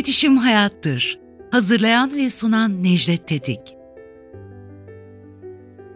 İletişim 0.00 0.36
Hayattır. 0.36 1.18
Hazırlayan 1.50 2.16
ve 2.16 2.30
sunan 2.30 2.84
Necdet 2.84 3.26
Tetik. 3.28 3.60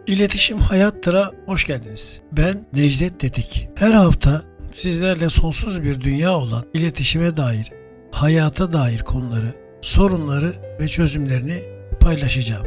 İletişim 0.07 0.57
Hayattır'a 0.57 1.31
hoş 1.45 1.65
geldiniz. 1.65 2.21
Ben 2.31 2.65
Necdet 2.73 3.19
Tetik. 3.19 3.69
Her 3.75 3.91
hafta 3.91 4.43
sizlerle 4.71 5.29
sonsuz 5.29 5.83
bir 5.83 6.01
dünya 6.01 6.37
olan 6.37 6.65
iletişime 6.73 7.37
dair, 7.37 7.71
hayata 8.11 8.73
dair 8.73 8.99
konuları, 8.99 9.55
sorunları 9.81 10.53
ve 10.79 10.87
çözümlerini 10.87 11.63
paylaşacağım. 11.99 12.65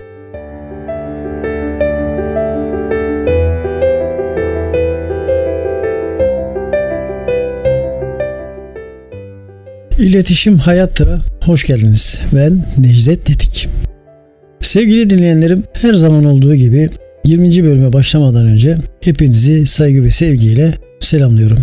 İletişim 9.99 10.59
Hayattır'a 10.59 11.21
hoş 11.43 11.65
geldiniz. 11.65 12.21
Ben 12.35 12.67
Necdet 12.79 13.27
Tetik. 13.27 13.69
Sevgili 14.61 15.11
dinleyenlerim 15.11 15.65
her 15.73 15.95
zaman 15.95 16.25
olduğu 16.25 16.55
gibi 16.55 16.89
20. 17.25 17.65
bölüme 17.65 17.93
başlamadan 17.93 18.47
önce 18.47 18.79
hepinizi 19.01 19.67
saygı 19.67 20.05
ve 20.05 20.11
sevgiyle 20.11 20.75
selamlıyorum. 21.01 21.59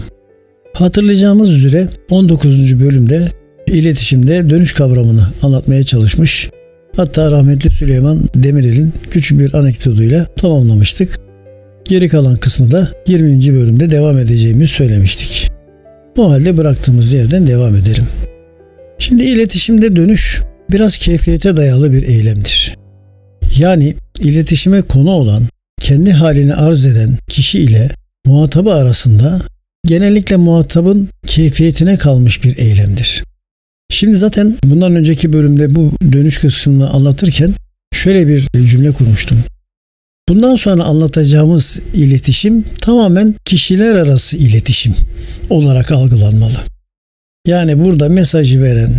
Hatırlayacağımız 0.73 1.51
üzere 1.51 1.87
19. 2.09 2.79
bölümde 2.79 3.27
iletişimde 3.67 4.49
dönüş 4.49 4.73
kavramını 4.73 5.27
anlatmaya 5.41 5.83
çalışmış. 5.83 6.49
Hatta 6.95 7.31
rahmetli 7.31 7.71
Süleyman 7.71 8.29
Demirel'in 8.35 8.93
küçük 9.11 9.39
bir 9.39 9.53
anekdotuyla 9.53 10.25
tamamlamıştık. 10.25 11.19
Geri 11.85 12.09
kalan 12.09 12.35
kısmı 12.35 12.71
da 12.71 12.89
20. 13.07 13.53
bölümde 13.53 13.91
devam 13.91 14.17
edeceğimizi 14.17 14.73
söylemiştik. 14.73 15.44
O 16.17 16.31
halde 16.31 16.57
bıraktığımız 16.57 17.13
yerden 17.13 17.47
devam 17.47 17.75
edelim. 17.75 18.07
Şimdi 18.99 19.23
iletişimde 19.23 19.95
dönüş 19.95 20.41
biraz 20.71 20.97
keyfiyete 20.97 21.57
dayalı 21.57 21.93
bir 21.93 22.03
eylemdir. 22.03 22.77
Yani 23.57 23.95
iletişime 24.19 24.81
konu 24.81 25.11
olan, 25.11 25.43
kendi 25.81 26.11
halini 26.11 26.53
arz 26.53 26.85
eden 26.85 27.17
kişi 27.27 27.59
ile 27.59 27.89
muhatabı 28.25 28.73
arasında 28.73 29.41
genellikle 29.85 30.35
muhatabın 30.35 31.09
keyfiyetine 31.27 31.97
kalmış 31.97 32.43
bir 32.43 32.57
eylemdir. 32.57 33.23
Şimdi 33.89 34.15
zaten 34.15 34.57
bundan 34.63 34.95
önceki 34.95 35.33
bölümde 35.33 35.75
bu 35.75 35.91
dönüş 36.11 36.37
kısmını 36.37 36.89
anlatırken 36.89 37.53
şöyle 37.93 38.27
bir 38.27 38.47
cümle 38.65 38.91
kurmuştum. 38.91 39.43
Bundan 40.29 40.55
sonra 40.55 40.83
anlatacağımız 40.83 41.79
iletişim 41.93 42.63
tamamen 42.81 43.35
kişiler 43.45 43.95
arası 43.95 44.37
iletişim 44.37 44.95
olarak 45.49 45.91
algılanmalı. 45.91 46.57
Yani 47.47 47.85
burada 47.85 48.09
mesajı 48.09 48.61
veren, 48.61 48.93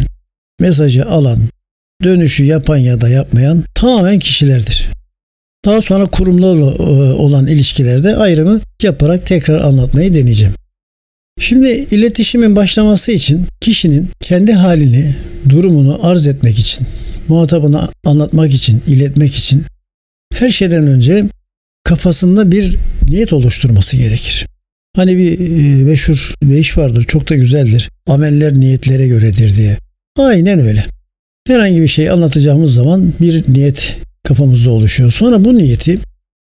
mesajı 0.60 1.06
alan, 1.06 1.38
dönüşü 2.04 2.44
yapan 2.44 2.76
ya 2.76 3.00
da 3.00 3.08
yapmayan 3.08 3.64
tamamen 3.74 4.18
kişilerdir. 4.18 4.88
Daha 5.64 5.80
sonra 5.80 6.06
kurumlarla 6.06 6.70
e, 6.70 7.12
olan 7.12 7.46
ilişkilerde 7.46 8.16
ayrımı 8.16 8.60
yaparak 8.82 9.26
tekrar 9.26 9.60
anlatmayı 9.60 10.14
deneyeceğim. 10.14 10.54
Şimdi 11.40 11.68
iletişimin 11.68 12.56
başlaması 12.56 13.12
için 13.12 13.46
kişinin 13.60 14.10
kendi 14.20 14.52
halini, 14.52 15.16
durumunu 15.48 15.98
arz 16.02 16.26
etmek 16.26 16.58
için, 16.58 16.86
muhatabına 17.28 17.90
anlatmak 18.04 18.54
için, 18.54 18.82
iletmek 18.86 19.34
için 19.34 19.64
her 20.36 20.50
şeyden 20.50 20.86
önce 20.86 21.24
kafasında 21.84 22.50
bir 22.50 22.76
niyet 23.08 23.32
oluşturması 23.32 23.96
gerekir. 23.96 24.46
Hani 24.96 25.16
bir 25.16 25.40
e, 25.40 25.84
meşhur 25.84 26.34
deyiş 26.42 26.78
vardır 26.78 27.02
çok 27.02 27.30
da 27.30 27.34
güzeldir. 27.34 27.90
Ameller 28.06 28.54
niyetlere 28.54 29.08
göredir 29.08 29.56
diye. 29.56 29.78
Aynen 30.18 30.60
öyle. 30.60 30.84
Herhangi 31.46 31.82
bir 31.82 31.88
şey 31.88 32.10
anlatacağımız 32.10 32.74
zaman 32.74 33.12
bir 33.20 33.44
niyet 33.48 33.96
kafamızda 34.24 34.70
oluşuyor. 34.70 35.10
Sonra 35.10 35.44
bu 35.44 35.58
niyeti 35.58 35.98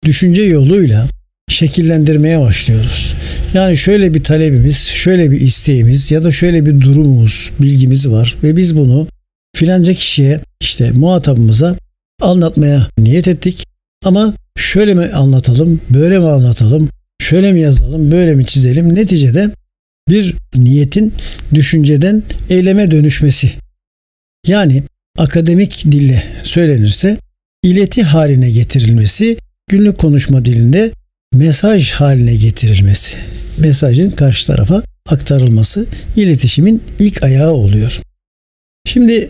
düşünce 0.05 0.41
yoluyla 0.41 1.07
şekillendirmeye 1.49 2.39
başlıyoruz. 2.39 3.13
Yani 3.53 3.77
şöyle 3.77 4.13
bir 4.13 4.23
talebimiz, 4.23 4.77
şöyle 4.77 5.31
bir 5.31 5.41
isteğimiz 5.41 6.11
ya 6.11 6.23
da 6.23 6.31
şöyle 6.31 6.65
bir 6.65 6.81
durumumuz, 6.81 7.51
bilgimiz 7.59 8.09
var 8.09 8.37
ve 8.43 8.57
biz 8.57 8.75
bunu 8.75 9.07
filanca 9.55 9.93
kişiye 9.93 10.39
işte 10.61 10.91
muhatabımıza 10.91 11.75
anlatmaya 12.21 12.87
niyet 12.97 13.27
ettik. 13.27 13.70
Ama 14.05 14.33
şöyle 14.57 14.93
mi 14.93 15.05
anlatalım, 15.05 15.81
böyle 15.89 16.19
mi 16.19 16.27
anlatalım, 16.27 16.89
şöyle 17.21 17.51
mi 17.51 17.59
yazalım, 17.59 18.11
böyle 18.11 18.35
mi 18.35 18.45
çizelim? 18.45 18.93
Neticede 18.93 19.51
bir 20.09 20.35
niyetin 20.57 21.13
düşünceden 21.53 22.23
eyleme 22.49 22.91
dönüşmesi. 22.91 23.51
Yani 24.47 24.83
akademik 25.17 25.83
dille 25.91 26.23
söylenirse 26.43 27.17
ileti 27.63 28.03
haline 28.03 28.51
getirilmesi, 28.51 29.37
günlük 29.69 29.97
konuşma 29.97 30.45
dilinde 30.45 30.91
mesaj 31.33 31.91
haline 31.91 32.35
getirilmesi. 32.35 33.17
Mesajın 33.57 34.11
karşı 34.11 34.47
tarafa 34.47 34.83
aktarılması 35.09 35.85
iletişimin 36.15 36.83
ilk 36.99 37.23
ayağı 37.23 37.51
oluyor. 37.51 38.01
Şimdi 38.85 39.29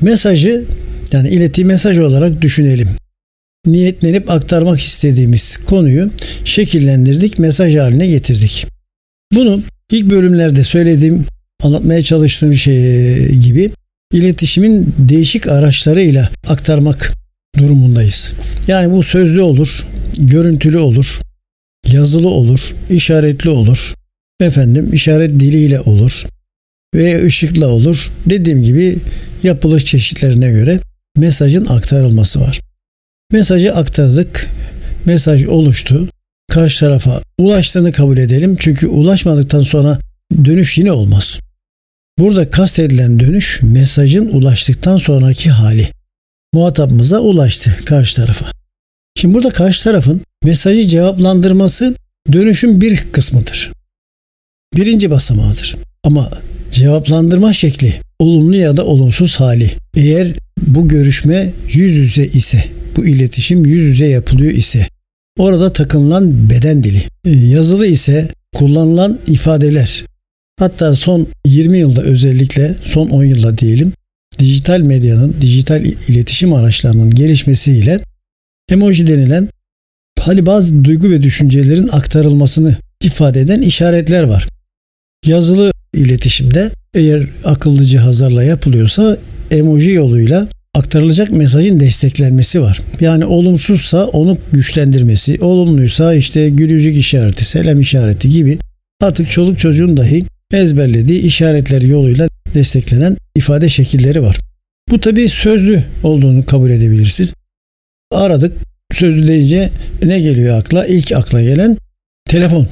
mesajı 0.00 0.64
yani 1.12 1.28
ileti 1.28 1.64
mesaj 1.64 1.98
olarak 1.98 2.42
düşünelim 2.42 2.88
niyetlenip 3.72 4.30
aktarmak 4.30 4.80
istediğimiz 4.80 5.56
konuyu 5.56 6.10
şekillendirdik, 6.44 7.38
mesaj 7.38 7.76
haline 7.76 8.06
getirdik. 8.06 8.66
Bunu 9.34 9.62
ilk 9.92 10.10
bölümlerde 10.10 10.64
söylediğim, 10.64 11.26
anlatmaya 11.62 12.02
çalıştığım 12.02 12.54
şey 12.54 13.28
gibi 13.28 13.70
iletişimin 14.12 14.94
değişik 14.98 15.48
araçlarıyla 15.48 16.30
aktarmak 16.48 17.12
durumundayız. 17.58 18.32
Yani 18.68 18.92
bu 18.92 19.02
sözlü 19.02 19.40
olur, 19.40 19.86
görüntülü 20.18 20.78
olur, 20.78 21.20
yazılı 21.86 22.28
olur, 22.28 22.74
işaretli 22.90 23.50
olur, 23.50 23.94
efendim 24.40 24.92
işaret 24.92 25.30
diliyle 25.30 25.80
olur 25.80 26.26
ve 26.94 27.24
ışıkla 27.24 27.66
olur. 27.68 28.12
Dediğim 28.26 28.62
gibi 28.62 28.96
yapılış 29.42 29.84
çeşitlerine 29.84 30.50
göre 30.50 30.80
mesajın 31.16 31.66
aktarılması 31.66 32.40
var. 32.40 32.60
Mesajı 33.32 33.74
aktardık. 33.74 34.48
Mesaj 35.04 35.44
oluştu. 35.44 36.08
Karşı 36.50 36.80
tarafa 36.80 37.22
ulaştığını 37.38 37.92
kabul 37.92 38.18
edelim. 38.18 38.56
Çünkü 38.58 38.86
ulaşmadıktan 38.86 39.62
sonra 39.62 39.98
dönüş 40.44 40.78
yine 40.78 40.92
olmaz. 40.92 41.40
Burada 42.18 42.50
kastedilen 42.50 43.20
dönüş 43.20 43.60
mesajın 43.62 44.26
ulaştıktan 44.26 44.96
sonraki 44.96 45.50
hali. 45.50 45.88
Muhatabımıza 46.54 47.20
ulaştı 47.20 47.76
karşı 47.84 48.16
tarafa. 48.16 48.46
Şimdi 49.16 49.34
burada 49.34 49.50
karşı 49.50 49.84
tarafın 49.84 50.20
mesajı 50.44 50.82
cevaplandırması 50.82 51.94
dönüşün 52.32 52.80
bir 52.80 52.96
kısmıdır. 53.12 53.72
Birinci 54.76 55.10
basamağıdır. 55.10 55.76
Ama 56.04 56.30
cevaplandırma 56.70 57.52
şekli 57.52 57.94
olumlu 58.18 58.56
ya 58.56 58.76
da 58.76 58.84
olumsuz 58.84 59.40
hali. 59.40 59.70
Eğer 59.96 60.28
bu 60.60 60.88
görüşme 60.88 61.52
yüz 61.72 61.96
yüze 61.96 62.26
ise 62.26 62.64
bu 62.98 63.06
iletişim 63.06 63.66
yüz 63.66 63.84
yüze 63.84 64.06
yapılıyor 64.06 64.52
ise 64.52 64.86
orada 65.38 65.72
takınılan 65.72 66.50
beden 66.50 66.84
dili, 66.84 67.02
e, 67.24 67.30
yazılı 67.30 67.86
ise 67.86 68.28
kullanılan 68.54 69.18
ifadeler 69.26 70.04
hatta 70.58 70.94
son 70.94 71.26
20 71.46 71.78
yılda 71.78 72.02
özellikle 72.02 72.76
son 72.82 73.08
10 73.08 73.24
yılda 73.24 73.58
diyelim 73.58 73.92
dijital 74.38 74.80
medyanın, 74.80 75.36
dijital 75.40 75.84
iletişim 75.84 76.54
araçlarının 76.54 77.10
gelişmesiyle 77.10 78.00
emoji 78.70 79.06
denilen 79.06 79.48
hali 80.20 80.46
bazı 80.46 80.84
duygu 80.84 81.10
ve 81.10 81.22
düşüncelerin 81.22 81.88
aktarılmasını 81.88 82.76
ifade 83.02 83.40
eden 83.40 83.62
işaretler 83.62 84.22
var. 84.22 84.48
Yazılı 85.26 85.72
iletişimde 85.94 86.70
eğer 86.94 87.28
akıllı 87.44 87.84
cihazlarla 87.84 88.42
yapılıyorsa 88.42 89.18
emoji 89.50 89.90
yoluyla 89.90 90.48
aktarılacak 90.78 91.30
mesajın 91.30 91.80
desteklenmesi 91.80 92.62
var. 92.62 92.80
Yani 93.00 93.24
olumsuzsa 93.24 94.04
onu 94.04 94.38
güçlendirmesi, 94.52 95.38
olumluysa 95.40 96.14
işte 96.14 96.48
gülücük 96.48 96.96
işareti, 96.96 97.44
selam 97.44 97.80
işareti 97.80 98.30
gibi 98.30 98.58
artık 99.00 99.30
çoluk 99.30 99.58
çocuğun 99.58 99.96
dahi 99.96 100.24
ezberlediği 100.52 101.22
işaretler 101.22 101.82
yoluyla 101.82 102.28
desteklenen 102.54 103.16
ifade 103.34 103.68
şekilleri 103.68 104.22
var. 104.22 104.38
Bu 104.90 105.00
tabi 105.00 105.28
sözlü 105.28 105.84
olduğunu 106.02 106.46
kabul 106.46 106.70
edebilirsiniz. 106.70 107.34
Aradık 108.10 108.56
sözlü 108.92 109.26
deyince 109.26 109.70
ne 110.02 110.20
geliyor 110.20 110.58
akla? 110.58 110.86
İlk 110.86 111.12
akla 111.12 111.42
gelen 111.42 111.76
telefon. 112.28 112.66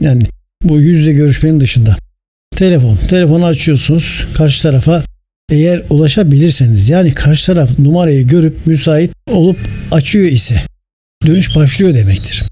Yani 0.00 0.22
bu 0.62 0.80
yüz 0.80 0.98
yüze 0.98 1.12
görüşmenin 1.12 1.60
dışında. 1.60 1.96
Telefon. 2.56 2.96
Telefonu 2.96 3.44
açıyorsunuz. 3.46 4.26
Karşı 4.34 4.62
tarafa 4.62 5.04
eğer 5.50 5.82
ulaşabilirseniz 5.90 6.88
yani 6.88 7.14
karşı 7.14 7.46
taraf 7.46 7.78
numarayı 7.78 8.26
görüp 8.26 8.66
müsait 8.66 9.10
olup 9.30 9.58
açıyor 9.92 10.24
ise 10.24 10.62
dönüş 11.26 11.56
başlıyor 11.56 11.94
demektir. 11.94 12.44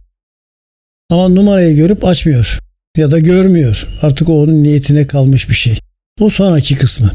Ama 1.10 1.28
numarayı 1.28 1.76
görüp 1.76 2.04
açmıyor 2.04 2.58
ya 2.96 3.10
da 3.10 3.18
görmüyor. 3.18 3.88
Artık 4.02 4.28
o 4.28 4.42
onun 4.42 4.62
niyetine 4.62 5.06
kalmış 5.06 5.48
bir 5.48 5.54
şey. 5.54 5.78
O 6.20 6.28
sonraki 6.28 6.76
kısmı. 6.76 7.10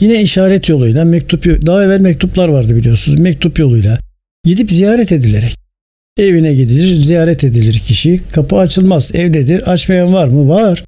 Yine 0.00 0.22
işaret 0.22 0.68
yoluyla 0.68 1.04
mektup 1.04 1.66
daha 1.66 1.84
evvel 1.84 2.00
mektuplar 2.00 2.48
vardı 2.48 2.76
biliyorsunuz. 2.76 3.20
Mektup 3.20 3.58
yoluyla 3.58 3.98
gidip 4.44 4.72
ziyaret 4.72 5.12
edilerek 5.12 5.56
evine 6.18 6.54
gidilir, 6.54 6.94
ziyaret 6.94 7.44
edilir 7.44 7.78
kişi. 7.78 8.20
Kapı 8.32 8.56
açılmaz, 8.56 9.14
evdedir. 9.14 9.72
Açmayan 9.72 10.12
var 10.12 10.28
mı? 10.28 10.48
Var. 10.48 10.84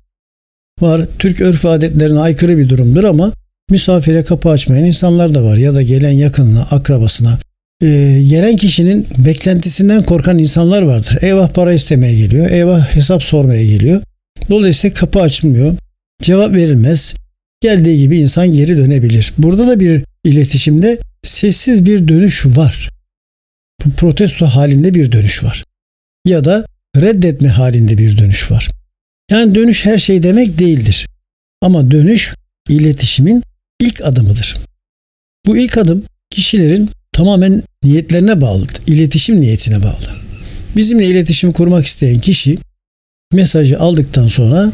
Var. 0.80 1.06
Türk 1.18 1.40
örf 1.40 1.66
adetlerine 1.66 2.20
aykırı 2.20 2.58
bir 2.58 2.68
durumdur 2.68 3.04
ama 3.04 3.32
misafire 3.70 4.24
kapı 4.24 4.48
açmayan 4.48 4.84
insanlar 4.84 5.34
da 5.34 5.44
var 5.44 5.56
ya 5.56 5.74
da 5.74 5.82
gelen 5.82 6.10
yakınına, 6.10 6.62
akrabasına. 6.62 7.38
Ee, 7.82 8.22
gelen 8.28 8.56
kişinin 8.56 9.06
beklentisinden 9.18 10.02
korkan 10.02 10.38
insanlar 10.38 10.82
vardır. 10.82 11.18
Eyvah 11.20 11.48
para 11.48 11.72
istemeye 11.72 12.14
geliyor, 12.14 12.50
eyvah 12.50 12.96
hesap 12.96 13.22
sormaya 13.22 13.64
geliyor. 13.64 14.02
Dolayısıyla 14.50 14.94
kapı 14.94 15.20
açılmıyor, 15.20 15.76
cevap 16.22 16.52
verilmez. 16.52 17.14
Geldiği 17.60 17.98
gibi 17.98 18.18
insan 18.18 18.52
geri 18.52 18.76
dönebilir. 18.76 19.32
Burada 19.38 19.66
da 19.66 19.80
bir 19.80 20.02
iletişimde 20.24 20.98
sessiz 21.22 21.86
bir 21.86 22.08
dönüş 22.08 22.46
var. 22.46 22.90
Protesto 23.96 24.46
halinde 24.46 24.94
bir 24.94 25.12
dönüş 25.12 25.44
var. 25.44 25.64
Ya 26.26 26.44
da 26.44 26.66
reddetme 26.96 27.48
halinde 27.48 27.98
bir 27.98 28.18
dönüş 28.18 28.50
var. 28.50 28.68
Yani 29.30 29.54
dönüş 29.54 29.86
her 29.86 29.98
şey 29.98 30.22
demek 30.22 30.58
değildir. 30.58 31.06
Ama 31.60 31.90
dönüş 31.90 32.34
iletişimin 32.68 33.42
ilk 33.80 34.04
adımıdır. 34.04 34.56
Bu 35.46 35.56
ilk 35.56 35.78
adım 35.78 36.04
kişilerin 36.30 36.90
tamamen 37.12 37.62
niyetlerine 37.82 38.40
bağlıdır. 38.40 38.80
İletişim 38.86 39.40
niyetine 39.40 39.82
bağlı. 39.82 40.16
Bizimle 40.76 41.06
iletişim 41.06 41.52
kurmak 41.52 41.86
isteyen 41.86 42.20
kişi 42.20 42.58
mesajı 43.32 43.78
aldıktan 43.78 44.28
sonra 44.28 44.72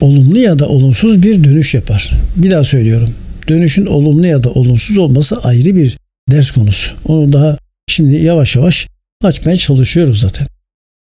olumlu 0.00 0.38
ya 0.38 0.58
da 0.58 0.68
olumsuz 0.68 1.22
bir 1.22 1.44
dönüş 1.44 1.74
yapar. 1.74 2.12
Bir 2.36 2.50
daha 2.50 2.64
söylüyorum. 2.64 3.14
Dönüşün 3.48 3.86
olumlu 3.86 4.26
ya 4.26 4.42
da 4.42 4.50
olumsuz 4.50 4.98
olması 4.98 5.36
ayrı 5.38 5.76
bir 5.76 5.98
ders 6.30 6.50
konusu. 6.50 6.94
Onu 7.04 7.32
daha 7.32 7.58
şimdi 7.88 8.16
yavaş 8.16 8.56
yavaş 8.56 8.86
açmaya 9.22 9.56
çalışıyoruz 9.56 10.20
zaten. 10.20 10.46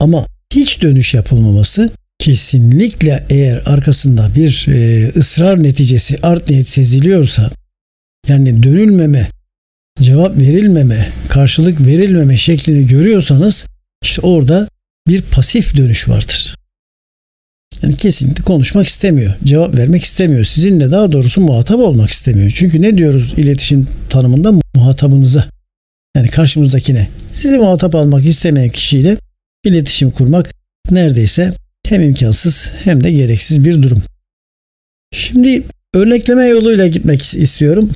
Ama 0.00 0.26
hiç 0.54 0.82
dönüş 0.82 1.14
yapılmaması 1.14 1.90
kesinlikle 2.20 3.26
eğer 3.30 3.62
arkasında 3.66 4.30
bir 4.36 4.66
e, 4.68 5.08
ısrar 5.16 5.62
neticesi 5.62 6.18
art 6.22 6.50
niyet 6.50 6.68
seziliyorsa 6.68 7.50
yani 8.28 8.62
dönülmeme, 8.62 9.28
cevap 10.00 10.36
verilmeme, 10.36 11.08
karşılık 11.28 11.80
verilmeme 11.80 12.36
şeklini 12.36 12.86
görüyorsanız 12.86 13.66
işte 14.02 14.20
orada 14.22 14.68
bir 15.08 15.22
pasif 15.22 15.76
dönüş 15.76 16.08
vardır. 16.08 16.56
Yani 17.82 17.94
kesinlikle 17.94 18.44
konuşmak 18.44 18.86
istemiyor, 18.86 19.34
cevap 19.44 19.76
vermek 19.76 20.04
istemiyor. 20.04 20.44
Sizinle 20.44 20.90
daha 20.90 21.12
doğrusu 21.12 21.40
muhatap 21.40 21.80
olmak 21.80 22.10
istemiyor. 22.10 22.52
Çünkü 22.54 22.82
ne 22.82 22.98
diyoruz 22.98 23.34
iletişim 23.36 23.88
tanımında 24.08 24.52
muhatabınıza 24.74 25.44
yani 26.16 26.28
karşımızdakine 26.28 27.08
sizi 27.32 27.58
muhatap 27.58 27.94
almak 27.94 28.26
istemeyen 28.26 28.70
kişiyle 28.70 29.16
iletişim 29.64 30.10
kurmak 30.10 30.54
neredeyse 30.90 31.54
hem 31.90 32.02
imkansız 32.02 32.72
hem 32.84 33.04
de 33.04 33.10
gereksiz 33.10 33.64
bir 33.64 33.82
durum. 33.82 34.02
Şimdi 35.12 35.62
örnekleme 35.94 36.44
yoluyla 36.44 36.86
gitmek 36.86 37.22
istiyorum. 37.22 37.90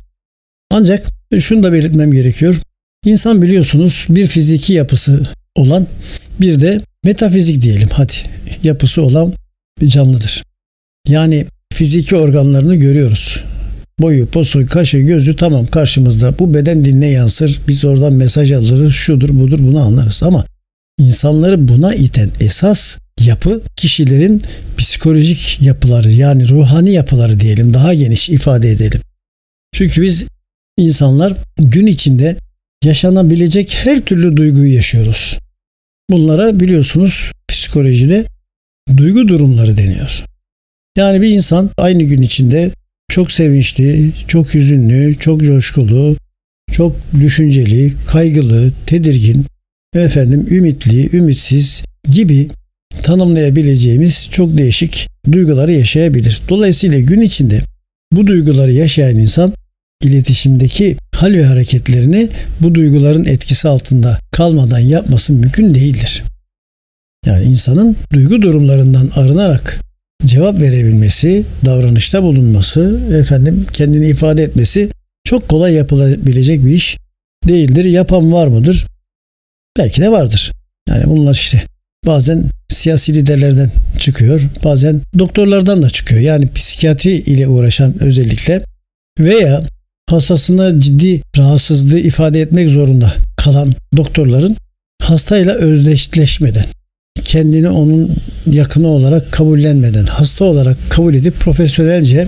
Ancak 0.71 1.07
şunu 1.39 1.63
da 1.63 1.73
belirtmem 1.73 2.11
gerekiyor. 2.11 2.61
İnsan 3.05 3.41
biliyorsunuz 3.41 4.05
bir 4.09 4.27
fiziki 4.27 4.73
yapısı 4.73 5.27
olan 5.55 5.87
bir 6.41 6.61
de 6.61 6.81
metafizik 7.03 7.61
diyelim 7.61 7.89
hadi 7.91 8.13
yapısı 8.63 9.01
olan 9.01 9.33
bir 9.81 9.87
canlıdır. 9.87 10.43
Yani 11.07 11.45
fiziki 11.73 12.15
organlarını 12.15 12.75
görüyoruz. 12.75 13.43
Boyu, 13.99 14.25
posu, 14.25 14.65
kaşı, 14.65 14.97
gözü 14.97 15.35
tamam 15.35 15.65
karşımızda. 15.65 16.39
Bu 16.39 16.53
beden 16.53 16.85
diline 16.85 17.07
yansır. 17.09 17.61
Biz 17.67 17.85
oradan 17.85 18.13
mesaj 18.13 18.51
alırız. 18.51 18.93
Şudur 18.93 19.29
budur 19.29 19.59
bunu 19.61 19.79
anlarız. 19.79 20.23
Ama 20.23 20.45
insanları 20.99 21.67
buna 21.67 21.95
iten 21.95 22.29
esas 22.39 22.97
yapı 23.21 23.61
kişilerin 23.75 24.41
psikolojik 24.77 25.61
yapıları 25.61 26.11
yani 26.11 26.49
ruhani 26.49 26.91
yapıları 26.91 27.39
diyelim 27.39 27.73
daha 27.73 27.93
geniş 27.93 28.29
ifade 28.29 28.71
edelim. 28.71 29.01
Çünkü 29.73 30.01
biz 30.01 30.25
insanlar 30.77 31.37
gün 31.57 31.87
içinde 31.87 32.37
yaşanabilecek 32.83 33.75
her 33.83 34.01
türlü 34.01 34.37
duyguyu 34.37 34.75
yaşıyoruz. 34.75 35.39
Bunlara 36.09 36.59
biliyorsunuz 36.59 37.31
psikolojide 37.47 38.25
duygu 38.97 39.27
durumları 39.27 39.77
deniyor. 39.77 40.25
Yani 40.97 41.21
bir 41.21 41.29
insan 41.29 41.69
aynı 41.77 42.03
gün 42.03 42.21
içinde 42.21 42.71
çok 43.09 43.31
sevinçli, 43.31 44.11
çok 44.27 44.53
hüzünlü, 44.53 45.15
çok 45.19 45.43
coşkulu, 45.43 46.17
çok 46.71 46.95
düşünceli, 47.19 47.93
kaygılı, 48.07 48.71
tedirgin, 48.85 49.45
efendim 49.95 50.47
ümitli, 50.49 51.17
ümitsiz 51.17 51.83
gibi 52.09 52.49
tanımlayabileceğimiz 53.03 54.27
çok 54.31 54.57
değişik 54.57 55.07
duyguları 55.31 55.71
yaşayabilir. 55.73 56.41
Dolayısıyla 56.49 56.99
gün 56.99 57.21
içinde 57.21 57.61
bu 58.11 58.27
duyguları 58.27 58.71
yaşayan 58.71 59.15
insan 59.15 59.53
iletişimdeki 60.03 60.97
hal 61.15 61.33
ve 61.33 61.45
hareketlerini 61.45 62.29
bu 62.61 62.75
duyguların 62.75 63.25
etkisi 63.25 63.67
altında 63.67 64.19
kalmadan 64.31 64.79
yapması 64.79 65.33
mümkün 65.33 65.73
değildir. 65.73 66.23
Yani 67.25 67.43
insanın 67.43 67.95
duygu 68.13 68.41
durumlarından 68.41 69.11
arınarak 69.15 69.79
cevap 70.25 70.61
verebilmesi, 70.61 71.45
davranışta 71.65 72.23
bulunması, 72.23 72.99
efendim 73.19 73.65
kendini 73.73 74.07
ifade 74.07 74.43
etmesi 74.43 74.89
çok 75.23 75.49
kolay 75.49 75.73
yapılabilecek 75.73 76.65
bir 76.65 76.71
iş 76.71 76.97
değildir. 77.47 77.85
Yapan 77.85 78.33
var 78.33 78.47
mıdır? 78.47 78.87
Belki 79.77 80.01
de 80.01 80.11
vardır. 80.11 80.51
Yani 80.89 81.03
bunlar 81.07 81.33
işte 81.33 81.63
bazen 82.05 82.49
siyasi 82.69 83.13
liderlerden 83.13 83.71
çıkıyor, 83.99 84.41
bazen 84.63 85.01
doktorlardan 85.19 85.81
da 85.81 85.89
çıkıyor. 85.89 86.21
Yani 86.21 86.47
psikiyatri 86.55 87.11
ile 87.11 87.47
uğraşan 87.47 88.03
özellikle 88.03 88.63
veya 89.19 89.61
hastasına 90.09 90.79
ciddi 90.79 91.21
rahatsızlığı 91.37 91.99
ifade 91.99 92.41
etmek 92.41 92.69
zorunda 92.69 93.13
kalan 93.37 93.73
doktorların 93.97 94.55
hastayla 95.01 95.53
özdeşleşmeden 95.53 96.65
kendini 97.23 97.69
onun 97.69 98.11
yakını 98.51 98.87
olarak 98.87 99.31
kabullenmeden 99.31 100.05
hasta 100.05 100.45
olarak 100.45 100.77
kabul 100.89 101.13
edip 101.13 101.39
profesyonelce 101.39 102.27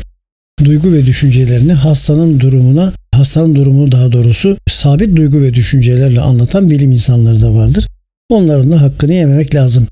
duygu 0.63 0.93
ve 0.93 1.05
düşüncelerini 1.05 1.73
hastanın 1.73 2.39
durumuna 2.39 2.93
hastanın 3.15 3.55
durumunu 3.55 3.91
daha 3.91 4.11
doğrusu 4.11 4.57
sabit 4.67 5.15
duygu 5.15 5.41
ve 5.41 5.53
düşüncelerle 5.53 6.21
anlatan 6.21 6.69
bilim 6.69 6.91
insanları 6.91 7.41
da 7.41 7.53
vardır. 7.53 7.87
Onların 8.29 8.71
da 8.71 8.81
hakkını 8.81 9.13
yememek 9.13 9.55
lazım. 9.55 9.87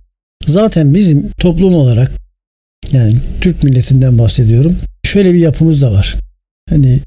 Zaten 0.48 0.94
bizim 0.94 1.30
toplum 1.30 1.74
olarak 1.74 2.12
yani 2.92 3.16
Türk 3.42 3.64
milletinden 3.64 4.18
bahsediyorum. 4.18 4.78
Şöyle 5.06 5.34
bir 5.34 5.40
yapımız 5.40 5.82
da 5.82 5.92
var. 5.92 6.16
Hani 6.70 7.00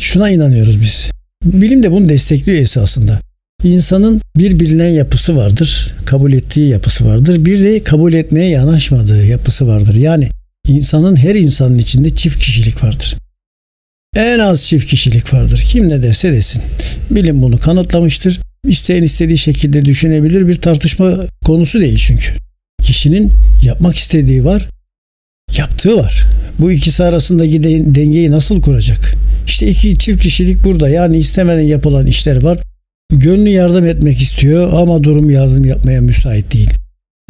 şuna 0.00 0.30
inanıyoruz 0.30 0.80
biz. 0.80 1.10
Bilim 1.44 1.82
de 1.82 1.92
bunu 1.92 2.08
destekliyor 2.08 2.58
esasında. 2.58 3.20
İnsanın 3.64 4.20
bir 4.36 4.60
bilinen 4.60 4.88
yapısı 4.88 5.36
vardır, 5.36 5.94
kabul 6.06 6.32
ettiği 6.32 6.68
yapısı 6.68 7.06
vardır. 7.06 7.44
Bir 7.44 7.64
de 7.64 7.82
kabul 7.82 8.12
etmeye 8.12 8.50
yanaşmadığı 8.50 9.26
yapısı 9.26 9.66
vardır. 9.66 9.94
Yani 9.94 10.28
insanın 10.68 11.16
her 11.16 11.34
insanın 11.34 11.78
içinde 11.78 12.14
çift 12.14 12.38
kişilik 12.38 12.84
vardır. 12.84 13.16
En 14.16 14.38
az 14.38 14.62
çift 14.66 14.86
kişilik 14.86 15.34
vardır. 15.34 15.64
Kim 15.68 15.88
ne 15.88 16.02
derse 16.02 16.32
desin. 16.32 16.62
Bilim 17.10 17.42
bunu 17.42 17.58
kanıtlamıştır. 17.58 18.40
İsteyen 18.68 19.02
istediği 19.02 19.38
şekilde 19.38 19.84
düşünebilir. 19.84 20.48
Bir 20.48 20.54
tartışma 20.54 21.26
konusu 21.44 21.80
değil 21.80 21.96
çünkü. 21.96 22.32
Kişinin 22.82 23.32
yapmak 23.62 23.96
istediği 23.96 24.44
var, 24.44 24.68
yaptığı 25.58 25.96
var. 25.96 26.26
Bu 26.58 26.72
ikisi 26.72 27.04
arasındaki 27.04 27.62
dengeyi 27.94 28.30
nasıl 28.30 28.62
kuracak? 28.62 29.14
İşte 29.46 29.68
iki 29.68 29.98
çift 29.98 30.22
kişilik 30.22 30.64
burada. 30.64 30.88
Yani 30.88 31.16
istemeden 31.16 31.62
yapılan 31.62 32.06
işler 32.06 32.42
var. 32.42 32.58
Gönlü 33.12 33.48
yardım 33.48 33.86
etmek 33.86 34.22
istiyor 34.22 34.72
ama 34.72 35.04
durum 35.04 35.30
yardım 35.30 35.64
yapmaya 35.64 36.00
müsait 36.00 36.52
değil. 36.52 36.70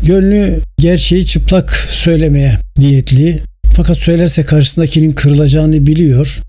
Gönlü 0.03 0.61
gerçeği 0.79 1.27
çıplak 1.27 1.71
söylemeye 1.89 2.59
niyetli 2.79 3.43
fakat 3.75 3.97
söylerse 3.97 4.43
karşısındakinin 4.43 5.13
kırılacağını 5.13 5.87
biliyor. 5.87 6.43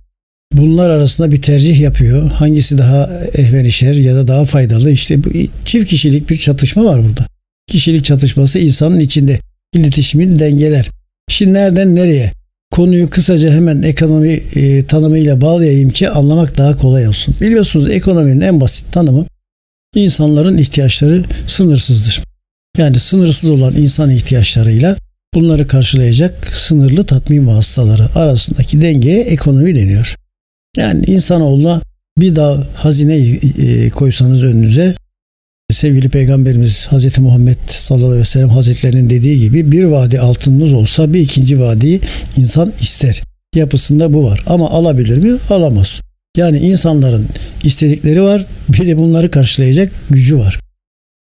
Bunlar 0.54 0.90
arasında 0.90 1.32
bir 1.32 1.42
tercih 1.42 1.80
yapıyor. 1.80 2.32
Hangisi 2.32 2.78
daha 2.78 3.10
ehven 3.34 3.66
işer 3.66 3.94
ya 3.94 4.16
da 4.16 4.28
daha 4.28 4.46
faydalı? 4.46 4.92
İşte 4.92 5.24
bu 5.24 5.30
çift 5.66 5.90
kişilik 5.90 6.30
bir 6.30 6.36
çatışma 6.36 6.86
var 6.86 7.04
burada. 7.04 7.28
Kişilik 7.68 8.06
çatışması 8.06 8.60
insanın 8.60 9.00
içinde 9.00 9.40
iletişimin 9.74 10.40
dengeler. 10.40 10.90
Şimdi 11.30 11.54
nereden 11.54 11.96
nereye? 11.96 12.32
Konuyu 12.72 13.10
kısaca 13.10 13.52
hemen 13.52 13.82
ekonomi 13.82 14.32
e, 14.56 14.86
tanımıyla 14.86 15.42
bağlayayım 15.42 15.90
ki 15.90 16.10
anlamak 16.10 16.58
daha 16.58 16.76
kolay 16.76 17.08
olsun. 17.08 17.36
Biliyorsunuz 17.42 17.90
ekonominin 17.90 18.42
en 18.42 18.62
basit 18.62 18.92
tanımı 18.92 19.26
insanların 19.96 20.58
ihtiyaçları 20.58 21.24
sınırsızdır. 21.48 22.24
Yani 22.78 23.00
sınırsız 23.00 23.50
olan 23.50 23.76
insan 23.76 24.10
ihtiyaçlarıyla 24.10 24.98
bunları 25.34 25.68
karşılayacak 25.68 26.46
sınırlı 26.56 27.06
tatmin 27.06 27.48
vasıtaları 27.48 28.16
arasındaki 28.16 28.82
dengeye 28.82 29.22
ekonomi 29.22 29.76
deniyor. 29.76 30.16
Yani 30.78 31.04
insanoğluna 31.06 31.82
bir 32.20 32.36
daha 32.36 32.68
hazine 32.76 33.16
e, 33.16 33.90
koysanız 33.90 34.44
önünüze 34.44 34.96
sevgili 35.72 36.10
peygamberimiz 36.10 36.88
Hazreti 36.88 37.22
Muhammed 37.22 37.58
sallallahu 37.68 38.08
aleyhi 38.08 38.22
ve 38.22 38.26
sellem 38.26 38.50
hazretlerinin 38.50 39.10
dediği 39.10 39.40
gibi 39.40 39.72
bir 39.72 39.84
vadi 39.84 40.20
altınınız 40.20 40.74
olsa 40.74 41.14
bir 41.14 41.20
ikinci 41.20 41.60
vadiyi 41.60 42.02
insan 42.38 42.74
ister. 42.82 43.24
Yapısında 43.56 44.14
bu 44.14 44.24
var. 44.24 44.44
Ama 44.48 44.70
alabilir 44.70 45.18
mi? 45.18 45.38
Alamaz. 45.50 46.02
Yani 46.38 46.60
insanların 46.60 47.28
istedikleri 47.64 48.22
var. 48.22 48.46
Bir 48.70 48.88
de 48.88 48.98
bunları 48.98 49.32
karşılayacak 49.32 49.92
gücü 50.10 50.38
var. 50.38 50.60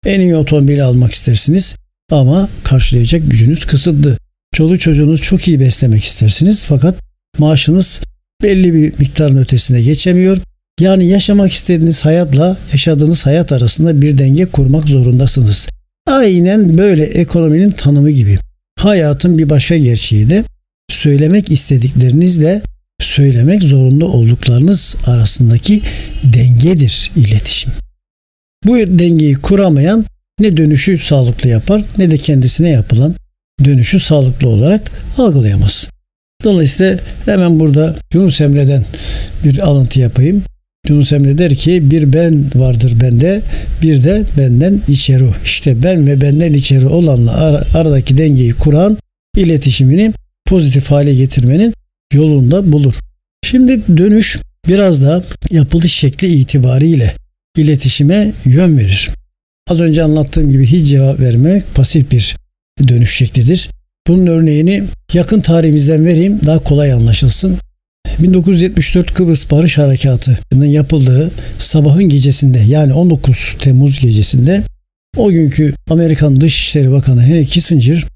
En 0.07 0.21
iyi 0.21 0.37
otomobili 0.37 0.83
almak 0.83 1.13
istersiniz 1.13 1.77
ama 2.11 2.49
karşılayacak 2.65 3.31
gücünüz 3.31 3.65
kısıtlı. 3.65 4.19
Çoluk 4.55 4.81
çocuğunuz 4.81 5.23
çok 5.23 5.49
iyi 5.49 5.61
beslemek 5.61 6.05
istersiniz 6.05 6.67
fakat 6.69 6.95
maaşınız 7.39 8.01
belli 8.43 8.75
bir 8.75 8.99
miktarın 8.99 9.37
ötesine 9.37 9.83
geçemiyor. 9.83 10.39
Yani 10.81 11.07
yaşamak 11.07 11.53
istediğiniz 11.53 12.05
hayatla 12.05 12.57
yaşadığınız 12.73 13.27
hayat 13.27 13.53
arasında 13.53 14.03
bir 14.03 14.19
denge 14.19 14.45
kurmak 14.45 14.89
zorundasınız. 14.89 15.69
Aynen 16.07 16.79
böyle 16.79 17.05
ekonominin 17.05 17.71
tanımı 17.71 18.11
gibi. 18.11 18.39
Hayatın 18.79 19.39
bir 19.39 19.49
başka 19.49 19.77
gerçeği 19.77 20.31
de 20.31 20.45
söylemek 20.91 21.51
istediklerinizle 21.51 22.63
söylemek 23.01 23.63
zorunda 23.63 24.07
olduklarınız 24.07 24.97
arasındaki 25.07 25.83
dengedir 26.25 27.11
iletişim. 27.17 27.73
Bu 28.65 28.77
dengeyi 28.77 29.35
kuramayan 29.35 30.05
ne 30.41 30.57
dönüşü 30.57 30.99
sağlıklı 30.99 31.49
yapar 31.49 31.85
ne 31.99 32.11
de 32.11 32.19
kendisine 32.19 32.71
yapılan 32.71 33.15
dönüşü 33.65 34.01
sağlıklı 34.01 34.49
olarak 34.49 34.91
algılayamaz. 35.19 35.89
Dolayısıyla 36.45 36.99
hemen 37.25 37.61
burada 37.61 37.97
Yunus 38.15 38.41
Emre'den 38.41 38.85
bir 39.45 39.59
alıntı 39.59 40.01
yapayım. 40.01 40.43
Yunus 40.89 41.13
Emre 41.13 41.39
der 41.39 41.55
ki 41.55 41.91
bir 41.91 42.13
ben 42.13 42.51
vardır 42.55 42.93
bende 43.01 43.43
bir 43.83 44.05
de 44.05 44.27
benden 44.39 44.81
içeri. 44.89 45.25
İşte 45.45 45.83
ben 45.83 46.07
ve 46.07 46.21
benden 46.21 46.53
içeri 46.53 46.87
olanla 46.87 47.65
aradaki 47.75 48.17
dengeyi 48.17 48.53
kuran 48.53 48.99
iletişimini 49.37 50.13
pozitif 50.47 50.91
hale 50.91 51.15
getirmenin 51.15 51.75
yolunda 52.13 52.73
bulur. 52.73 52.95
Şimdi 53.45 53.81
dönüş 53.97 54.39
biraz 54.69 55.03
da 55.03 55.25
yapılış 55.51 55.93
şekli 55.93 56.27
itibariyle 56.29 57.15
iletişime 57.57 58.33
yön 58.45 58.79
verir. 58.79 59.11
Az 59.71 59.81
önce 59.81 60.03
anlattığım 60.03 60.51
gibi 60.51 60.67
hiç 60.67 60.89
cevap 60.89 61.21
vermek 61.21 61.75
pasif 61.75 62.11
bir 62.11 62.37
dönüş 62.89 63.17
şeklidir. 63.17 63.69
Bunun 64.09 64.27
örneğini 64.27 64.85
yakın 65.13 65.41
tarihimizden 65.41 66.05
vereyim 66.07 66.41
daha 66.47 66.59
kolay 66.59 66.93
anlaşılsın. 66.93 67.59
1974 68.19 69.15
Kıbrıs 69.15 69.51
Barış 69.51 69.79
Harekatı'nın 69.79 70.67
yapıldığı 70.67 71.31
sabahın 71.59 72.05
gecesinde 72.05 72.59
yani 72.59 72.93
19 72.93 73.57
Temmuz 73.59 73.99
gecesinde 73.99 74.63
o 75.17 75.31
günkü 75.31 75.75
Amerikan 75.91 76.41
Dışişleri 76.41 76.91
Bakanı 76.91 77.23
Henry 77.23 77.47
Kissinger 77.47 78.07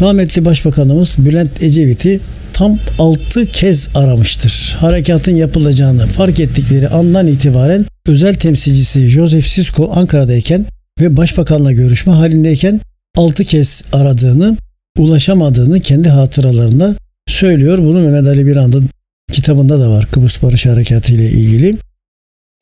rahmetli 0.00 0.44
Başbakanımız 0.44 1.16
Bülent 1.18 1.64
Ecevit'i 1.64 2.20
tam 2.52 2.78
6 2.98 3.46
kez 3.46 3.90
aramıştır. 3.94 4.76
Harekatın 4.78 5.36
yapılacağını 5.36 6.06
fark 6.06 6.40
ettikleri 6.40 6.88
andan 6.88 7.26
itibaren 7.26 7.86
özel 8.06 8.34
temsilcisi 8.34 9.08
Joseph 9.08 9.44
Sisko 9.44 9.92
Ankara'dayken 9.94 10.66
ve 11.00 11.16
başbakanla 11.16 11.72
görüşme 11.72 12.12
halindeyken 12.12 12.80
6 13.16 13.44
kez 13.44 13.84
aradığını, 13.92 14.56
ulaşamadığını 14.98 15.80
kendi 15.80 16.08
hatıralarında 16.08 16.96
söylüyor. 17.26 17.78
Bunu 17.78 18.00
Mehmet 18.00 18.26
Ali 18.26 18.46
Birand'ın 18.46 18.88
kitabında 19.32 19.80
da 19.80 19.90
var 19.90 20.06
Kıbrıs 20.10 20.42
Barış 20.42 20.66
Harekatı 20.66 21.14
ile 21.14 21.30
ilgili. 21.30 21.76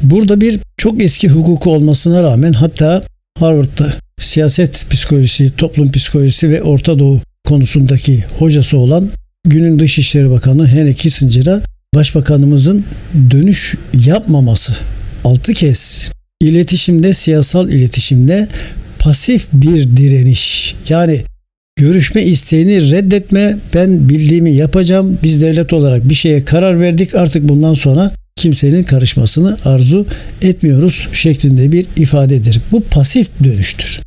Burada 0.03 0.41
bir 0.41 0.61
çok 0.77 1.03
eski 1.03 1.29
hukuku 1.29 1.71
olmasına 1.71 2.23
rağmen 2.23 2.53
hatta 2.53 3.05
Harvard'da 3.39 3.93
siyaset 4.21 4.87
psikolojisi, 4.91 5.57
toplum 5.57 5.93
psikolojisi 5.93 6.51
ve 6.51 6.63
Orta 6.63 6.99
Doğu 6.99 7.21
konusundaki 7.45 8.25
hocası 8.39 8.79
olan 8.79 9.11
günün 9.45 9.79
Dışişleri 9.79 10.31
Bakanı 10.31 10.69
Henry 10.69 10.95
Kissinger'a 10.95 11.63
Başbakanımızın 11.95 12.85
dönüş 13.31 13.75
yapmaması 14.07 14.73
6 15.25 15.55
kez 15.55 16.11
iletişimde, 16.41 17.13
siyasal 17.13 17.69
iletişimde 17.69 18.49
pasif 18.99 19.49
bir 19.53 19.97
direniş. 19.97 20.75
Yani 20.89 21.25
görüşme 21.81 22.23
isteğini 22.23 22.91
reddetme. 22.91 23.59
Ben 23.75 24.09
bildiğimi 24.09 24.55
yapacağım. 24.55 25.19
Biz 25.23 25.43
devlet 25.43 25.73
olarak 25.73 26.09
bir 26.09 26.15
şeye 26.15 26.45
karar 26.45 26.81
verdik. 26.81 27.15
Artık 27.15 27.49
bundan 27.49 27.75
sonra 27.75 28.13
kimsenin 28.37 28.83
karışmasını 28.83 29.57
arzu 29.65 30.07
etmiyoruz 30.43 31.09
şeklinde 31.13 31.73
bir 31.73 31.87
ifadedir. 31.97 32.61
Bu 32.73 32.81
pasif 32.81 33.45
dönüştür. 33.45 34.01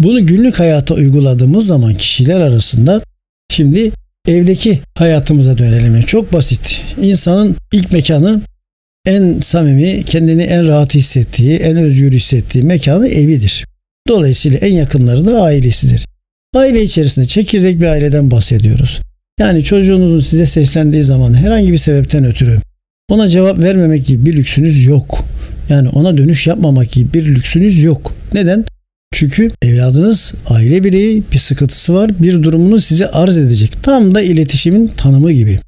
Bunu 0.00 0.26
günlük 0.26 0.60
hayata 0.60 0.94
uyguladığımız 0.94 1.66
zaman 1.66 1.94
kişiler 1.94 2.40
arasında 2.40 3.02
şimdi 3.50 3.92
evdeki 4.28 4.80
hayatımıza 4.94 5.58
dönelim. 5.58 6.02
Çok 6.02 6.32
basit. 6.32 6.82
İnsanın 7.02 7.56
ilk 7.72 7.92
mekanı 7.92 8.40
en 9.06 9.40
samimi, 9.40 10.04
kendini 10.04 10.42
en 10.42 10.68
rahat 10.68 10.94
hissettiği, 10.94 11.56
en 11.56 11.76
özgür 11.76 12.12
hissettiği 12.12 12.64
mekanı 12.64 13.08
evidir. 13.08 13.66
Dolayısıyla 14.08 14.58
en 14.58 14.74
yakınları 14.74 15.26
da 15.26 15.42
ailesidir. 15.42 16.06
Aile 16.54 16.82
içerisinde 16.82 17.26
çekirdek 17.26 17.80
bir 17.80 17.86
aileden 17.86 18.30
bahsediyoruz. 18.30 19.00
Yani 19.40 19.64
çocuğunuzun 19.64 20.20
size 20.20 20.46
seslendiği 20.46 21.02
zaman 21.02 21.34
herhangi 21.34 21.72
bir 21.72 21.76
sebepten 21.76 22.24
ötürü 22.24 22.58
ona 23.10 23.28
cevap 23.28 23.58
vermemek 23.58 24.06
gibi 24.06 24.26
bir 24.26 24.36
lüksünüz 24.36 24.84
yok. 24.84 25.24
Yani 25.68 25.88
ona 25.88 26.16
dönüş 26.16 26.46
yapmamak 26.46 26.92
gibi 26.92 27.12
bir 27.12 27.24
lüksünüz 27.24 27.82
yok. 27.82 28.14
Neden? 28.34 28.64
Çünkü 29.12 29.50
evladınız 29.62 30.34
aile 30.46 30.84
bireyi 30.84 31.22
bir 31.32 31.38
sıkıntısı 31.38 31.94
var, 31.94 32.22
bir 32.22 32.42
durumunu 32.42 32.80
size 32.80 33.06
arz 33.06 33.36
edecek. 33.36 33.82
Tam 33.82 34.14
da 34.14 34.22
iletişimin 34.22 34.86
tanımı 34.86 35.32
gibi. 35.32 35.58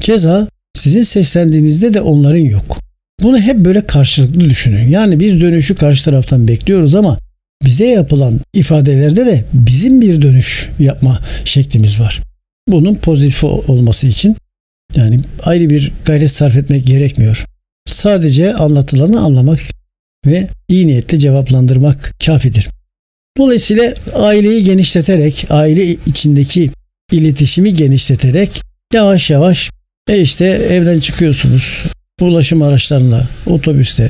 Keza 0.00 0.48
sizin 0.74 1.02
seslendiğinizde 1.02 1.94
de 1.94 2.00
onların 2.00 2.38
yok. 2.38 2.78
Bunu 3.22 3.38
hep 3.38 3.58
böyle 3.58 3.86
karşılıklı 3.86 4.40
düşünün. 4.40 4.88
Yani 4.88 5.20
biz 5.20 5.40
dönüşü 5.40 5.74
karşı 5.74 6.04
taraftan 6.04 6.48
bekliyoruz 6.48 6.94
ama 6.94 7.18
bize 7.66 7.86
yapılan 7.86 8.40
ifadelerde 8.54 9.26
de 9.26 9.44
bizim 9.52 10.00
bir 10.00 10.22
dönüş 10.22 10.68
yapma 10.78 11.20
şeklimiz 11.44 12.00
var. 12.00 12.22
Bunun 12.68 12.94
pozitif 12.94 13.44
olması 13.44 14.06
için 14.06 14.36
yani 14.96 15.20
ayrı 15.42 15.70
bir 15.70 15.92
gayret 16.04 16.30
sarf 16.30 16.56
etmek 16.56 16.86
gerekmiyor. 16.86 17.44
Sadece 17.86 18.54
anlatılanı 18.54 19.20
anlamak 19.20 19.60
ve 20.26 20.48
iyi 20.68 20.86
niyetle 20.86 21.18
cevaplandırmak 21.18 22.14
kafidir. 22.26 22.68
Dolayısıyla 23.38 23.94
aileyi 24.14 24.64
genişleterek, 24.64 25.46
aile 25.50 25.96
içindeki 26.06 26.70
iletişimi 27.12 27.74
genişleterek 27.74 28.62
yavaş 28.94 29.30
yavaş 29.30 29.70
e 30.08 30.20
işte 30.20 30.44
evden 30.44 31.00
çıkıyorsunuz. 31.00 31.84
Ulaşım 32.20 32.62
araçlarına, 32.62 33.28
otobüste, 33.46 34.08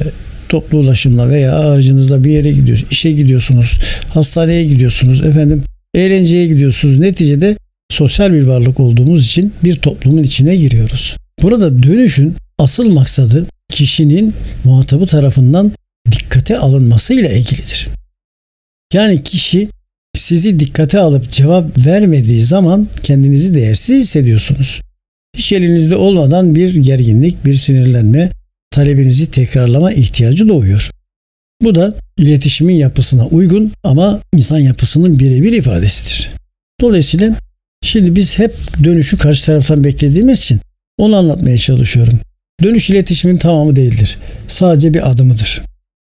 toplu 0.49 0.79
ulaşımla 0.79 1.29
veya 1.29 1.55
aracınızla 1.59 2.25
bir 2.25 2.31
yere 2.31 2.53
gidiyorsunuz, 2.53 2.93
işe 2.93 3.13
gidiyorsunuz, 3.13 3.81
hastaneye 4.09 4.65
gidiyorsunuz, 4.65 5.23
efendim 5.23 5.65
eğlenceye 5.95 6.47
gidiyorsunuz. 6.47 6.99
Neticede 6.99 7.57
sosyal 7.91 8.33
bir 8.33 8.43
varlık 8.43 8.81
olduğumuz 8.81 9.27
için 9.27 9.53
bir 9.65 9.77
toplumun 9.77 10.23
içine 10.23 10.57
giriyoruz. 10.57 11.17
Burada 11.43 11.83
dönüşün 11.83 12.35
asıl 12.59 12.91
maksadı 12.91 13.47
kişinin 13.69 14.35
muhatabı 14.65 15.07
tarafından 15.07 15.73
dikkate 16.13 16.59
alınmasıyla 16.59 17.31
ilgilidir. 17.31 17.89
Yani 18.93 19.23
kişi 19.23 19.69
sizi 20.15 20.61
dikkate 20.61 20.99
alıp 20.99 21.31
cevap 21.31 21.87
vermediği 21.87 22.43
zaman 22.43 22.89
kendinizi 23.03 23.55
değersiz 23.55 24.01
hissediyorsunuz. 24.01 24.81
Hiç 25.37 25.53
elinizde 25.53 25.97
olmadan 25.97 26.55
bir 26.55 26.77
gerginlik, 26.77 27.45
bir 27.45 27.55
sinirlenme, 27.55 28.31
talebinizi 28.77 29.31
tekrarlama 29.31 29.93
ihtiyacı 29.93 30.49
doğuyor. 30.49 30.91
Bu 31.63 31.75
da 31.75 31.95
iletişimin 32.19 32.75
yapısına 32.75 33.27
uygun 33.27 33.73
ama 33.85 34.21
insan 34.35 34.59
yapısının 34.59 35.19
birebir 35.19 35.53
ifadesidir. 35.53 36.31
Dolayısıyla 36.81 37.37
şimdi 37.83 38.17
biz 38.17 38.39
hep 38.39 38.55
dönüşü 38.85 39.19
karşı 39.19 39.47
taraftan 39.47 39.85
beklediğimiz 39.85 40.39
için 40.39 40.61
onu 40.99 41.17
anlatmaya 41.17 41.59
çalışıyorum. 41.59 42.21
Dönüş 42.63 42.91
iletişimin 42.91 43.37
tamamı 43.37 43.77
değildir. 43.77 44.19
Sadece 44.49 44.95
bir 44.95 45.11
adımıdır. 45.11 45.63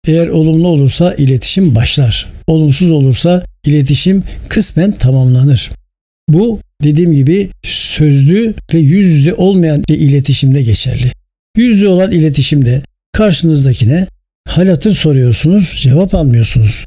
Eğer 0.06 0.28
olumlu 0.28 0.68
olursa 0.68 1.14
iletişim 1.14 1.74
başlar. 1.74 2.28
Olumsuz 2.46 2.90
olursa 2.90 3.44
iletişim 3.66 4.22
kısmen 4.48 4.92
tamamlanır. 4.92 5.70
Bu 6.28 6.60
dediğim 6.82 7.12
gibi 7.12 7.48
sözlü 7.62 8.54
ve 8.74 8.78
yüz 8.78 9.06
yüze 9.06 9.34
olmayan 9.34 9.84
bir 9.88 9.98
iletişimde 9.98 10.62
geçerli. 10.62 11.19
Yüz 11.60 11.74
yüze 11.76 11.88
olan 11.88 12.12
iletişimde 12.12 12.82
karşınızdakine 13.12 14.06
hal 14.48 14.68
hatır 14.68 14.94
soruyorsunuz, 14.94 15.78
cevap 15.82 16.14
almıyorsunuz. 16.14 16.84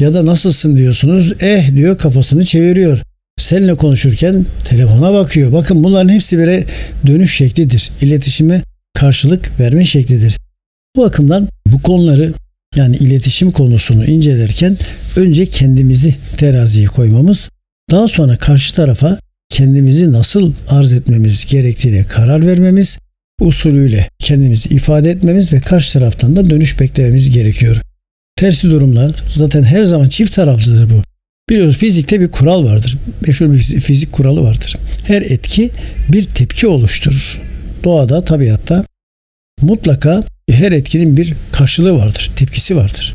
Ya 0.00 0.14
da 0.14 0.26
nasılsın 0.26 0.76
diyorsunuz, 0.76 1.32
eh 1.42 1.76
diyor 1.76 1.98
kafasını 1.98 2.44
çeviriyor. 2.44 2.98
Seninle 3.36 3.76
konuşurken 3.76 4.46
telefona 4.64 5.12
bakıyor. 5.12 5.52
Bakın 5.52 5.84
bunların 5.84 6.08
hepsi 6.08 6.38
bir 6.38 6.64
dönüş 7.06 7.36
şeklidir. 7.36 7.90
İletişime 8.02 8.62
karşılık 8.94 9.60
verme 9.60 9.84
şeklidir. 9.84 10.38
Bu 10.96 11.02
bakımdan 11.02 11.48
bu 11.66 11.82
konuları 11.82 12.32
yani 12.76 12.96
iletişim 12.96 13.50
konusunu 13.50 14.04
incelerken 14.04 14.76
önce 15.16 15.46
kendimizi 15.46 16.14
teraziye 16.36 16.86
koymamız, 16.86 17.50
daha 17.90 18.08
sonra 18.08 18.36
karşı 18.36 18.74
tarafa 18.74 19.18
kendimizi 19.48 20.12
nasıl 20.12 20.52
arz 20.68 20.92
etmemiz 20.92 21.46
gerektiğine 21.46 22.04
karar 22.04 22.46
vermemiz, 22.46 22.98
usulüyle 23.40 24.08
kendimizi 24.18 24.74
ifade 24.74 25.10
etmemiz 25.10 25.52
ve 25.52 25.60
karşı 25.60 25.92
taraftan 25.92 26.36
da 26.36 26.50
dönüş 26.50 26.80
beklememiz 26.80 27.30
gerekiyor. 27.30 27.82
Tersi 28.36 28.70
durumlar 28.70 29.22
zaten 29.28 29.62
her 29.62 29.82
zaman 29.82 30.08
çift 30.08 30.34
taraflıdır 30.34 30.90
bu. 30.90 31.02
Biliyoruz 31.50 31.76
fizikte 31.76 32.20
bir 32.20 32.28
kural 32.28 32.64
vardır. 32.64 32.98
Meşhur 33.26 33.52
bir 33.52 33.58
fizik 33.58 34.12
kuralı 34.12 34.42
vardır. 34.42 34.76
Her 35.04 35.22
etki 35.22 35.70
bir 36.12 36.22
tepki 36.22 36.66
oluşturur. 36.66 37.40
Doğada, 37.84 38.24
tabiatta 38.24 38.84
mutlaka 39.62 40.24
her 40.50 40.72
etkinin 40.72 41.16
bir 41.16 41.34
karşılığı 41.52 41.96
vardır, 41.96 42.30
tepkisi 42.36 42.76
vardır. 42.76 43.14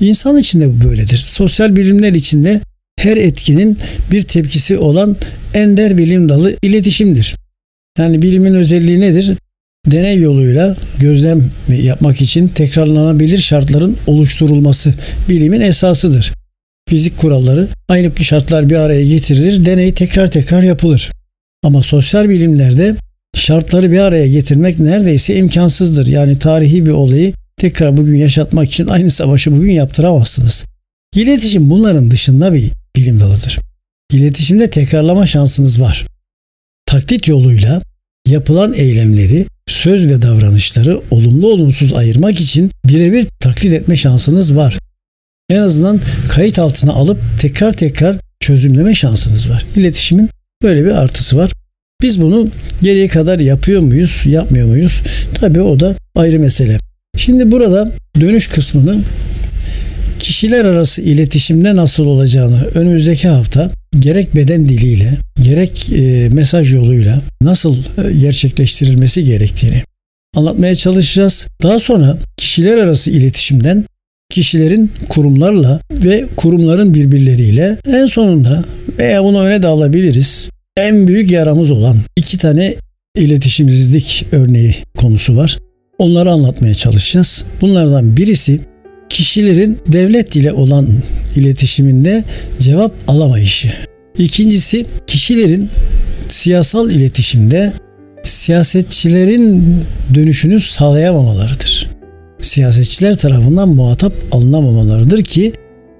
İnsan 0.00 0.38
için 0.38 0.60
de 0.60 0.68
bu 0.68 0.88
böyledir. 0.88 1.16
Sosyal 1.16 1.76
bilimler 1.76 2.12
içinde 2.12 2.60
her 2.98 3.16
etkinin 3.16 3.78
bir 4.12 4.22
tepkisi 4.22 4.78
olan 4.78 5.16
ender 5.54 5.98
bilim 5.98 6.28
dalı 6.28 6.56
iletişimdir. 6.62 7.36
Yani 7.98 8.22
bilimin 8.22 8.54
özelliği 8.54 9.00
nedir? 9.00 9.32
Deney 9.86 10.18
yoluyla 10.18 10.76
gözlem 11.00 11.50
yapmak 11.68 12.20
için 12.20 12.48
tekrarlanabilir 12.48 13.38
şartların 13.38 13.96
oluşturulması 14.06 14.94
bilimin 15.28 15.60
esasıdır. 15.60 16.32
Fizik 16.88 17.18
kuralları 17.18 17.68
aynı 17.88 18.24
şartlar 18.24 18.70
bir 18.70 18.76
araya 18.76 19.04
getirilir, 19.04 19.64
deney 19.64 19.94
tekrar 19.94 20.30
tekrar 20.30 20.62
yapılır. 20.62 21.10
Ama 21.64 21.82
sosyal 21.82 22.28
bilimlerde 22.28 22.96
şartları 23.34 23.92
bir 23.92 23.98
araya 23.98 24.28
getirmek 24.28 24.78
neredeyse 24.78 25.36
imkansızdır. 25.36 26.06
Yani 26.06 26.38
tarihi 26.38 26.86
bir 26.86 26.90
olayı 26.90 27.32
tekrar 27.56 27.96
bugün 27.96 28.16
yaşatmak 28.16 28.70
için 28.70 28.86
aynı 28.86 29.10
savaşı 29.10 29.52
bugün 29.52 29.72
yaptıramazsınız. 29.72 30.64
İletişim 31.14 31.70
bunların 31.70 32.10
dışında 32.10 32.54
bir 32.54 32.70
bilim 32.96 33.20
dalıdır. 33.20 33.58
İletişimde 34.12 34.70
tekrarlama 34.70 35.26
şansınız 35.26 35.80
var. 35.80 36.06
Taklit 36.86 37.28
yoluyla 37.28 37.82
yapılan 38.26 38.74
eylemleri, 38.74 39.46
söz 39.78 40.08
ve 40.08 40.22
davranışları 40.22 41.00
olumlu 41.10 41.52
olumsuz 41.52 41.92
ayırmak 41.92 42.40
için 42.40 42.70
birebir 42.84 43.26
taklit 43.40 43.72
etme 43.72 43.96
şansınız 43.96 44.56
var. 44.56 44.78
En 45.50 45.58
azından 45.58 46.00
kayıt 46.28 46.58
altına 46.58 46.92
alıp 46.92 47.18
tekrar 47.40 47.72
tekrar 47.72 48.16
çözümleme 48.40 48.94
şansınız 48.94 49.50
var. 49.50 49.64
İletişimin 49.76 50.30
böyle 50.62 50.84
bir 50.84 50.90
artısı 50.90 51.36
var. 51.36 51.52
Biz 52.02 52.20
bunu 52.22 52.48
geriye 52.82 53.08
kadar 53.08 53.38
yapıyor 53.38 53.82
muyuz, 53.82 54.22
yapmıyor 54.24 54.68
muyuz? 54.68 55.02
Tabii 55.34 55.60
o 55.60 55.80
da 55.80 55.94
ayrı 56.14 56.40
mesele. 56.40 56.78
Şimdi 57.16 57.50
burada 57.50 57.92
dönüş 58.20 58.46
kısmını 58.46 59.00
kişiler 60.18 60.64
arası 60.64 61.02
iletişimde 61.02 61.76
nasıl 61.76 62.06
olacağını 62.06 62.64
önümüzdeki 62.74 63.28
hafta 63.28 63.70
gerek 64.00 64.36
beden 64.36 64.68
diliyle 64.68 65.18
gerek 65.42 65.92
e, 65.92 66.28
mesaj 66.32 66.74
yoluyla 66.74 67.22
nasıl 67.42 67.76
e, 67.76 68.12
gerçekleştirilmesi 68.12 69.24
gerektiğini 69.24 69.82
anlatmaya 70.36 70.74
çalışacağız. 70.74 71.46
Daha 71.62 71.78
sonra 71.78 72.18
kişiler 72.36 72.76
arası 72.76 73.10
iletişimden 73.10 73.84
kişilerin 74.30 74.90
kurumlarla 75.08 75.80
ve 75.90 76.24
kurumların 76.36 76.94
birbirleriyle 76.94 77.78
en 77.86 78.06
sonunda 78.06 78.64
veya 78.98 79.24
bunu 79.24 79.40
öne 79.40 79.62
de 79.62 79.66
alabiliriz 79.66 80.50
en 80.76 81.08
büyük 81.08 81.30
yaramız 81.30 81.70
olan 81.70 81.96
iki 82.16 82.38
tane 82.38 82.74
iletişimsizlik 83.16 84.26
örneği 84.32 84.74
konusu 84.96 85.36
var. 85.36 85.58
Onları 85.98 86.30
anlatmaya 86.32 86.74
çalışacağız. 86.74 87.44
Bunlardan 87.60 88.16
birisi 88.16 88.60
kişilerin 89.18 89.78
devlet 89.86 90.36
ile 90.36 90.52
olan 90.52 90.88
iletişiminde 91.36 92.24
cevap 92.58 92.92
alamayışı. 93.08 93.68
İkincisi 94.18 94.86
kişilerin 95.06 95.68
siyasal 96.28 96.90
iletişimde 96.90 97.72
siyasetçilerin 98.24 99.64
dönüşünü 100.14 100.60
sağlayamamalarıdır. 100.60 101.90
Siyasetçiler 102.40 103.16
tarafından 103.16 103.68
muhatap 103.68 104.12
alınamamalarıdır 104.32 105.24
ki 105.24 105.52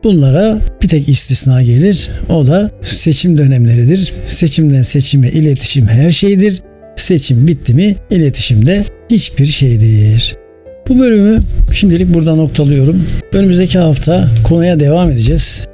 Bunlara 0.05 0.61
bir 0.83 0.89
tek 0.89 1.09
istisna 1.09 1.63
gelir. 1.63 2.11
O 2.29 2.47
da 2.47 2.71
seçim 2.83 3.39
dönemleridir. 3.39 4.13
Seçimden 4.27 4.83
seçime 4.83 5.29
iletişim 5.29 5.87
her 5.87 6.11
şeydir. 6.11 6.63
Seçim 6.97 7.47
bitti 7.47 7.75
mi 7.75 7.97
iletişimde 8.11 8.85
hiçbir 9.11 9.47
şeydir. 9.47 10.48
Bu 10.89 10.99
bölümü 10.99 11.39
şimdilik 11.73 12.15
burada 12.15 12.35
noktalıyorum. 12.35 13.03
Önümüzdeki 13.33 13.79
hafta 13.79 14.31
konuya 14.45 14.81
devam 14.81 15.11
edeceğiz. 15.11 15.67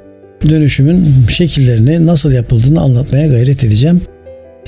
Dönüşümün 0.49 1.05
şekillerini 1.29 2.05
nasıl 2.05 2.31
yapıldığını 2.31 2.81
anlatmaya 2.81 3.27
gayret 3.27 3.63
edeceğim. 3.63 4.01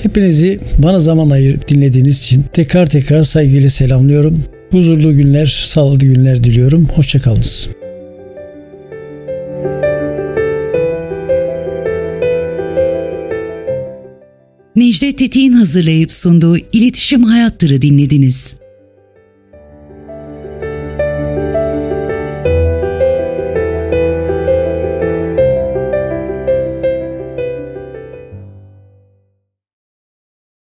Hepinizi 0.02 0.60
bana 0.78 1.00
zaman 1.00 1.30
ayırıp 1.30 1.68
dinlediğiniz 1.68 2.18
için 2.18 2.44
tekrar 2.52 2.86
tekrar 2.86 3.22
saygıyla 3.22 3.70
selamlıyorum. 3.70 4.44
Huzurlu 4.70 5.16
günler, 5.16 5.46
sağlıklı 5.46 6.06
günler 6.06 6.44
diliyorum. 6.44 6.88
Hoşçakalınız. 6.94 7.70
Necdet 14.76 15.18
Tetik'in 15.18 15.52
hazırlayıp 15.52 16.12
sunduğu 16.12 16.58
İletişim 16.58 17.22
Hayattır'ı 17.22 17.82
dinlediniz. 17.82 18.56